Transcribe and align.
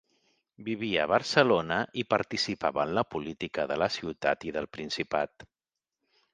Vivia 0.69 1.03
a 1.03 1.09
Barcelona 1.11 1.77
i 2.03 2.07
participava 2.15 2.87
en 2.87 2.95
la 3.01 3.05
política 3.17 3.69
de 3.73 3.79
la 3.85 3.91
ciutat 3.99 4.51
i 4.51 4.57
del 4.59 4.73
Principat. 4.79 5.51